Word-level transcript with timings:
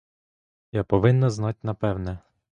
Я 0.71 0.83
повинна 0.83 1.29
знать 1.29 1.63
напевне. 1.63 2.19